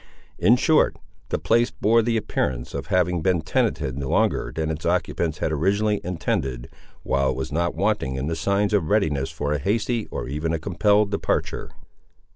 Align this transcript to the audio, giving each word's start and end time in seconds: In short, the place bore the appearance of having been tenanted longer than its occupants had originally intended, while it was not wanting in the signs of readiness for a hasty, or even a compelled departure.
In 0.39 0.55
short, 0.55 0.97
the 1.29 1.37
place 1.37 1.69
bore 1.69 2.01
the 2.01 2.17
appearance 2.17 2.73
of 2.73 2.87
having 2.87 3.21
been 3.21 3.43
tenanted 3.43 3.99
longer 3.99 4.51
than 4.51 4.71
its 4.71 4.83
occupants 4.83 5.37
had 5.37 5.51
originally 5.51 6.01
intended, 6.03 6.69
while 7.03 7.29
it 7.29 7.35
was 7.35 7.51
not 7.51 7.75
wanting 7.75 8.15
in 8.15 8.25
the 8.25 8.35
signs 8.35 8.73
of 8.73 8.89
readiness 8.89 9.29
for 9.29 9.53
a 9.53 9.59
hasty, 9.59 10.07
or 10.09 10.27
even 10.27 10.53
a 10.53 10.57
compelled 10.59 11.11
departure. 11.11 11.69